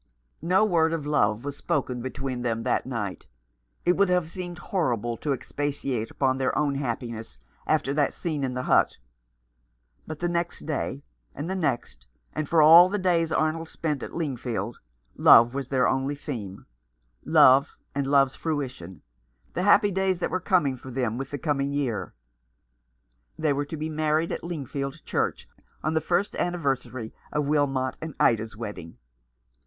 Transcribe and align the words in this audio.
No 0.41 0.65
word 0.65 0.93
of 0.93 1.05
love 1.05 1.45
was 1.45 1.55
spoken 1.55 2.01
between 2.01 2.41
them 2.41 2.63
that 2.63 2.87
night. 2.87 3.27
It 3.85 3.95
would 3.97 4.09
have 4.09 4.31
seemed 4.31 4.57
horrible 4.57 5.15
to 5.17 5.31
expatiate 5.31 6.09
upon 6.09 6.39
their 6.39 6.57
own 6.57 6.73
happiness 6.73 7.37
after 7.67 7.93
that 7.93 8.11
scene 8.11 8.43
in 8.43 8.55
the 8.55 8.63
387 8.63 10.07
Rough 10.07 10.07
Justice. 10.07 10.07
hut; 10.07 10.07
but 10.07 10.19
the 10.19 10.27
next 10.27 10.59
day 10.61 11.03
and 11.35 11.47
the 11.47 11.55
next, 11.55 12.07
and 12.33 12.49
for 12.49 12.63
all 12.63 12.89
the 12.89 12.97
days 12.97 13.31
Arnold 13.31 13.69
spent 13.69 14.01
at 14.01 14.15
Lingfield, 14.15 14.79
love 15.15 15.53
was 15.53 15.67
their 15.67 15.87
only 15.87 16.15
theme— 16.15 16.65
love 17.23 17.75
and 17.93 18.07
love's 18.07 18.35
fruition, 18.35 19.03
the 19.53 19.61
happy 19.61 19.91
days 19.91 20.17
that 20.17 20.31
were 20.31 20.39
coming 20.39 20.77
for 20.77 20.89
them 20.89 21.19
with 21.19 21.29
the 21.29 21.37
coming 21.37 21.71
year. 21.73 22.15
They 23.37 23.53
were 23.53 23.65
to 23.65 23.77
be 23.77 23.87
married 23.87 24.31
at 24.31 24.43
Lingfield 24.43 25.05
Church 25.05 25.47
on 25.83 25.93
the 25.93 26.01
first 26.01 26.35
anniversary 26.37 27.13
of 27.31 27.45
Wilmot 27.45 27.99
and 28.01 28.15
Ida's 28.19 28.57
wedding. 28.57 28.97